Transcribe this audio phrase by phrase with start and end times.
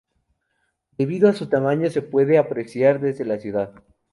[0.97, 3.71] Debido a su tamaño, se puede apreciar desde la ciudad.